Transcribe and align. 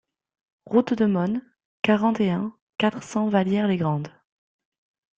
Route 0.65 0.95
de 0.95 1.05
Mosnes, 1.05 1.43
quarante 1.83 2.21
et 2.21 2.31
un, 2.31 2.55
quatre 2.79 3.03
cents 3.03 3.29
Vallières-les-Grandes 3.29 4.11